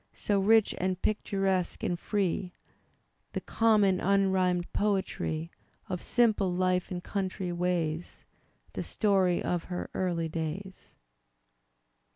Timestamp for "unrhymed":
3.99-4.73